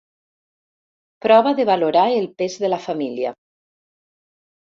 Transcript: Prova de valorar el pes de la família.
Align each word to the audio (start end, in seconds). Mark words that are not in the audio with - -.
Prova 1.25 1.51
de 1.59 1.65
valorar 1.69 2.05
el 2.13 2.25
pes 2.41 2.57
de 2.65 2.71
la 2.73 2.81
família. 2.87 3.35